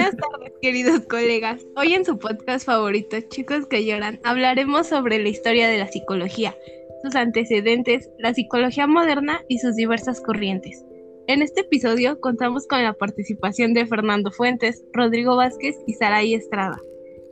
[0.00, 1.62] Buenas tardes, queridos colegas.
[1.76, 6.56] Hoy en su podcast favorito, Chicos que lloran, hablaremos sobre la historia de la psicología,
[7.02, 10.82] sus antecedentes, la psicología moderna y sus diversas corrientes.
[11.26, 16.80] En este episodio contamos con la participación de Fernando Fuentes, Rodrigo Vázquez y Saray Estrada,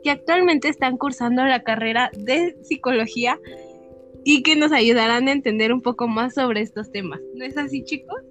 [0.03, 3.39] que actualmente están cursando la carrera de psicología
[4.23, 7.19] y que nos ayudarán a entender un poco más sobre estos temas.
[7.33, 8.21] ¿No es así, chicos?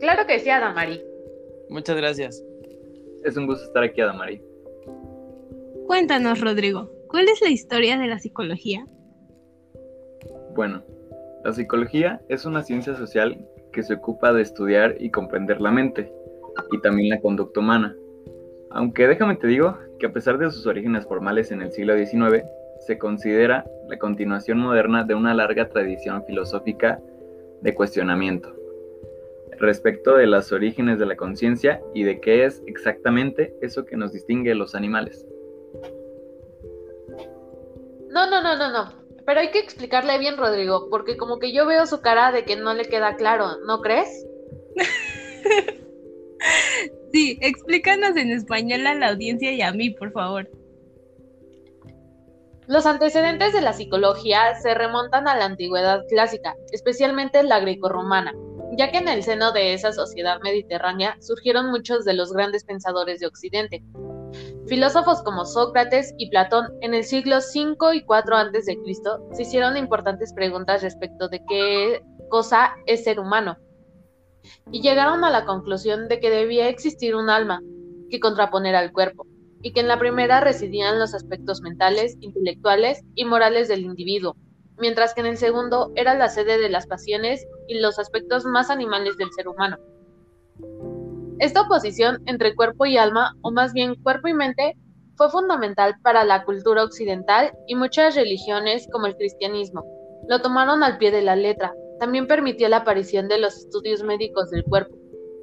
[0.00, 1.00] Claro que sí, Adamari.
[1.70, 2.44] Muchas gracias.
[3.24, 4.42] Es un gusto estar aquí, Adamari.
[5.86, 8.84] Cuéntanos, Rodrigo, ¿cuál es la historia de la psicología?
[10.56, 10.82] Bueno,
[11.44, 16.12] la psicología es una ciencia social que se ocupa de estudiar y comprender la mente
[16.72, 17.94] y también la conducta humana.
[18.70, 22.44] Aunque déjame te digo que a pesar de sus orígenes formales en el siglo XIX,
[22.80, 27.00] se considera la continuación moderna de una larga tradición filosófica
[27.60, 28.61] de cuestionamiento
[29.62, 34.12] respecto de los orígenes de la conciencia y de qué es exactamente eso que nos
[34.12, 35.24] distingue de los animales.
[38.10, 38.92] No, no, no, no, no.
[39.24, 42.56] Pero hay que explicarle bien, Rodrigo, porque como que yo veo su cara de que
[42.56, 44.26] no le queda claro, ¿no crees?
[47.12, 50.50] sí, explícanos en español a la audiencia y a mí, por favor.
[52.66, 58.32] Los antecedentes de la psicología se remontan a la antigüedad clásica, especialmente la grecorromana,
[58.76, 63.20] ya que en el seno de esa sociedad mediterránea surgieron muchos de los grandes pensadores
[63.20, 63.84] de Occidente.
[64.66, 68.78] Filósofos como Sócrates y Platón en el siglo V y IV a.C.
[69.32, 73.58] se hicieron importantes preguntas respecto de qué cosa es ser humano,
[74.70, 77.60] y llegaron a la conclusión de que debía existir un alma
[78.10, 79.26] que contraponer al cuerpo,
[79.60, 84.36] y que en la primera residían los aspectos mentales, intelectuales y morales del individuo,
[84.78, 88.70] mientras que en el segundo era la sede de las pasiones y los aspectos más
[88.70, 89.78] animales del ser humano.
[91.38, 94.76] Esta oposición entre cuerpo y alma, o más bien cuerpo y mente,
[95.16, 99.84] fue fundamental para la cultura occidental y muchas religiones como el cristianismo.
[100.28, 101.74] Lo tomaron al pie de la letra.
[101.98, 104.94] También permitió la aparición de los estudios médicos del cuerpo,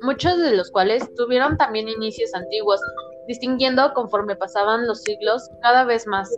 [0.01, 2.81] muchos de los cuales tuvieron también inicios antiguos,
[3.27, 6.29] distinguiendo conforme pasaban los siglos cada vez más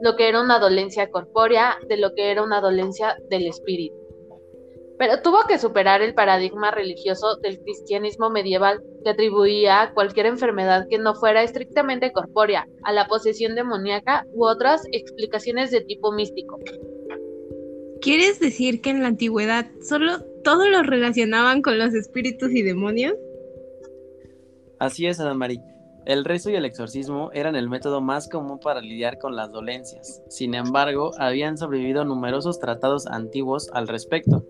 [0.00, 3.96] lo que era una dolencia corpórea de lo que era una dolencia del espíritu.
[4.98, 10.98] Pero tuvo que superar el paradigma religioso del cristianismo medieval que atribuía cualquier enfermedad que
[10.98, 16.58] no fuera estrictamente corpórea a la posesión demoníaca u otras explicaciones de tipo místico.
[18.00, 23.14] ¿Quieres decir que en la antigüedad solo todo lo relacionaban con los espíritus y demonios?
[24.78, 25.75] Así es, Ana María.
[26.06, 30.22] El rezo y el exorcismo eran el método más común para lidiar con las dolencias.
[30.28, 34.44] Sin embargo, habían sobrevivido numerosos tratados antiguos al respecto,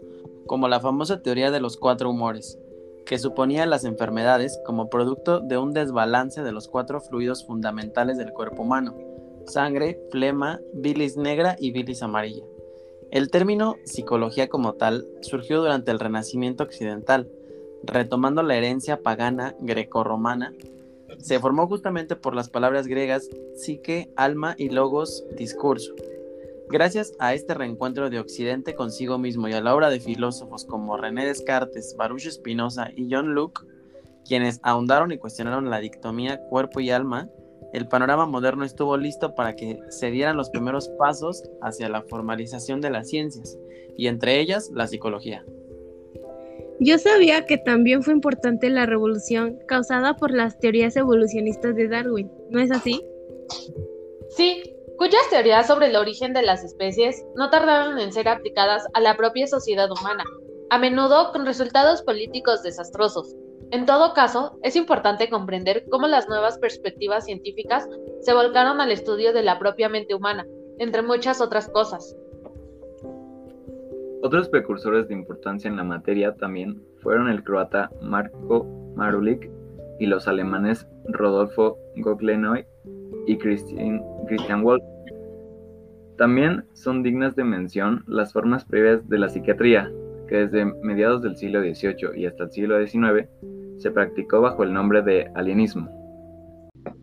[0.47, 2.59] como la famosa teoría de los cuatro humores,
[3.07, 8.35] que suponía las enfermedades como producto de un desbalance de los cuatro fluidos fundamentales del
[8.35, 8.95] cuerpo humano,
[9.47, 12.45] sangre, flema, bilis negra y bilis amarilla.
[13.11, 17.31] El término psicología como tal surgió durante el Renacimiento occidental,
[17.83, 20.53] retomando la herencia pagana grecorromana
[21.19, 25.95] se formó justamente por las palabras griegas psique, alma y logos, discurso.
[26.69, 30.97] Gracias a este reencuentro de Occidente consigo mismo y a la obra de filósofos como
[30.97, 33.65] René Descartes, Baruch Spinoza y John Locke,
[34.27, 37.31] quienes ahondaron y cuestionaron la dictomía cuerpo y alma,
[37.73, 42.81] el panorama moderno estuvo listo para que se dieran los primeros pasos hacia la formalización
[42.81, 43.57] de las ciencias,
[43.97, 45.45] y entre ellas la psicología.
[46.79, 52.31] Yo sabía que también fue importante la revolución causada por las teorías evolucionistas de Darwin,
[52.51, 53.03] ¿no es así?
[54.31, 54.63] Sí,
[54.99, 59.17] cuyas teorías sobre el origen de las especies no tardaron en ser aplicadas a la
[59.17, 60.25] propia sociedad humana,
[60.69, 63.35] a menudo con resultados políticos desastrosos.
[63.71, 67.89] En todo caso, es importante comprender cómo las nuevas perspectivas científicas
[68.21, 70.47] se volcaron al estudio de la propia mente humana,
[70.79, 72.15] entre muchas otras cosas.
[74.27, 79.49] Otros precursores de importancia en la materia también fueron el croata Marko Marulik
[80.01, 82.67] y los alemanes Rodolfo Goglenoy
[83.29, 84.65] y Christian, Christian.
[86.19, 89.93] También son dignas de mención las formas previas de la psiquiatría,
[90.27, 93.29] que desde mediados del siglo XVIII y hasta el siglo XIX
[93.77, 95.89] se practicó bajo el nombre de alienismo.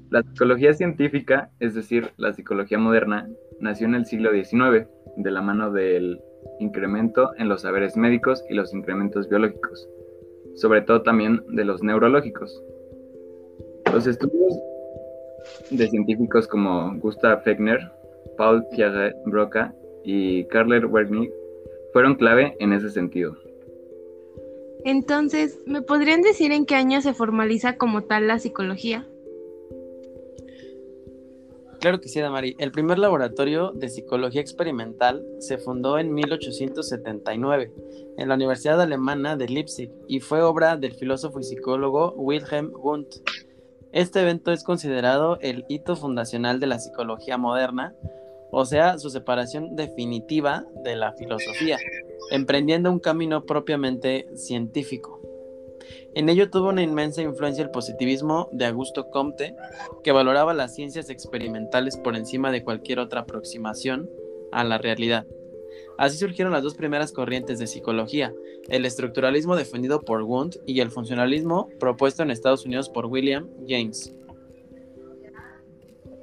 [0.09, 3.29] La psicología científica, es decir, la psicología moderna,
[3.61, 6.19] nació en el siglo XIX de la mano del
[6.59, 9.87] incremento en los saberes médicos y los incrementos biológicos,
[10.55, 12.63] sobre todo también de los neurológicos.
[13.91, 14.57] Los estudios
[15.69, 17.79] de científicos como Gustav Fechner,
[18.37, 19.73] Paul Pierre Broca
[20.03, 21.31] y Carler Wernig
[21.91, 23.37] fueron clave en ese sentido.
[24.85, 29.07] Entonces, ¿me podrían decir en qué año se formaliza como tal la psicología?
[31.83, 32.55] Claro que sí, Damari.
[32.59, 37.73] El primer laboratorio de psicología experimental se fundó en 1879
[38.17, 43.15] en la Universidad Alemana de Leipzig y fue obra del filósofo y psicólogo Wilhelm Wundt.
[43.91, 47.93] Este evento es considerado el hito fundacional de la psicología moderna,
[48.49, 51.79] o sea, su separación definitiva de la filosofía,
[52.31, 55.22] emprendiendo un camino propiamente científico.
[56.15, 59.55] En ello tuvo una inmensa influencia el positivismo de Augusto Comte,
[60.03, 64.09] que valoraba las ciencias experimentales por encima de cualquier otra aproximación
[64.51, 65.25] a la realidad.
[65.97, 68.33] Así surgieron las dos primeras corrientes de psicología,
[68.69, 74.13] el estructuralismo defendido por Wundt y el funcionalismo propuesto en Estados Unidos por William James.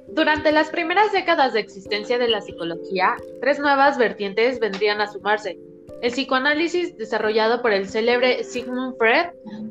[0.09, 5.57] Durante las primeras décadas de existencia de la psicología, tres nuevas vertientes vendrían a sumarse.
[6.01, 9.27] El psicoanálisis desarrollado por el célebre Sigmund Freud,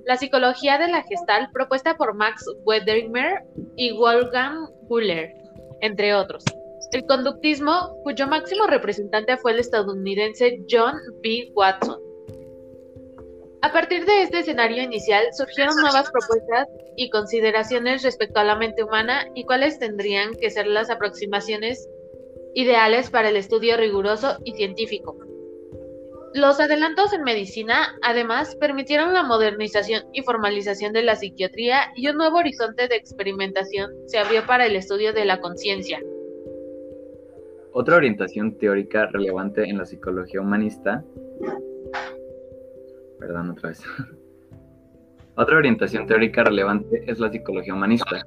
[0.06, 3.42] la psicología de la gestal propuesta por Max Wederimer
[3.74, 5.34] y Wolfgang Buller,
[5.80, 6.44] entre otros.
[6.92, 11.50] El conductismo, cuyo máximo representante fue el estadounidense John B.
[11.54, 12.00] Watson.
[13.62, 18.84] A partir de este escenario inicial surgieron nuevas propuestas y consideraciones respecto a la mente
[18.84, 21.88] humana y cuáles tendrían que ser las aproximaciones
[22.54, 25.16] ideales para el estudio riguroso y científico.
[26.32, 32.16] Los adelantos en medicina, además, permitieron la modernización y formalización de la psiquiatría y un
[32.16, 35.98] nuevo horizonte de experimentación se abrió para el estudio de la conciencia.
[37.72, 41.04] Otra orientación teórica relevante en la psicología humanista.
[43.18, 43.82] Perdón, otra vez.
[45.36, 48.26] Otra orientación teórica relevante es la psicología humanista,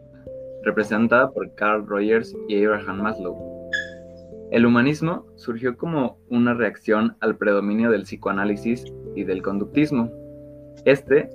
[0.64, 3.53] representada por Carl Rogers y Abraham Maslow.
[4.54, 8.86] El humanismo surgió como una reacción al predominio del psicoanálisis
[9.16, 10.12] y del conductismo.
[10.86, 11.28] Este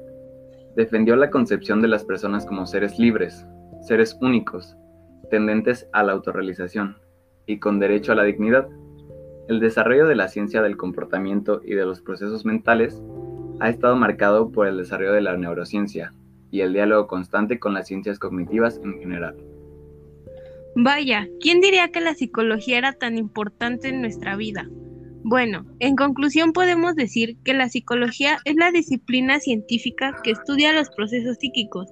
[0.77, 3.45] defendió la concepción de las personas como seres libres,
[3.81, 4.77] seres únicos,
[5.33, 6.97] tendentes a la autorrealización
[7.45, 8.69] y con derecho a la dignidad.
[9.49, 13.03] El desarrollo de la ciencia del comportamiento y de los procesos mentales
[13.59, 16.15] ha estado marcado por el desarrollo de la neurociencia
[16.53, 19.35] y el diálogo constante con las ciencias cognitivas en general.
[20.75, 24.69] Vaya, ¿quién diría que la psicología era tan importante en nuestra vida?
[25.25, 30.89] Bueno, en conclusión podemos decir que la psicología es la disciplina científica que estudia los
[30.91, 31.87] procesos psíquicos,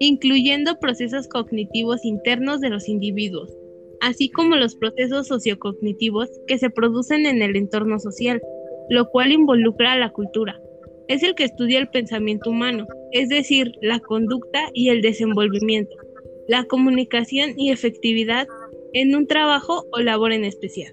[0.00, 3.50] incluyendo procesos cognitivos internos de los individuos,
[4.00, 8.40] así como los procesos sociocognitivos que se producen en el entorno social,
[8.88, 10.58] lo cual involucra a la cultura.
[11.08, 15.94] Es el que estudia el pensamiento humano, es decir, la conducta y el desenvolvimiento,
[16.48, 18.46] la comunicación y efectividad
[18.92, 20.92] en un trabajo o labor en especial.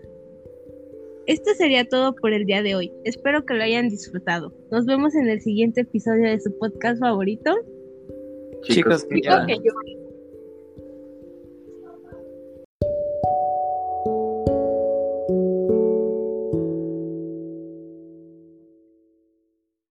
[1.26, 2.92] Esto sería todo por el día de hoy.
[3.04, 4.54] Espero que lo hayan disfrutado.
[4.72, 7.56] Nos vemos en el siguiente episodio de su podcast favorito.
[8.64, 9.32] Chicos, que yo-